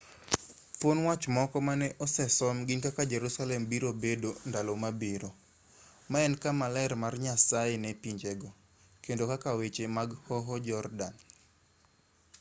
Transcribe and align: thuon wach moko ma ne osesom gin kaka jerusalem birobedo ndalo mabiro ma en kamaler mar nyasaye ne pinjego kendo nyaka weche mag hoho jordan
thuon 0.79 0.99
wach 1.07 1.25
moko 1.35 1.57
ma 1.67 1.73
ne 1.81 1.87
osesom 2.05 2.57
gin 2.67 2.79
kaka 2.85 3.03
jerusalem 3.11 3.61
birobedo 3.71 4.31
ndalo 4.49 4.73
mabiro 4.83 5.29
ma 6.11 6.19
en 6.27 6.33
kamaler 6.43 6.91
mar 7.01 7.13
nyasaye 7.23 7.75
ne 7.79 7.91
pinjego 8.01 8.49
kendo 9.03 9.23
nyaka 9.31 9.49
weche 9.59 9.85
mag 9.97 10.09
hoho 10.27 10.53
jordan 10.67 11.15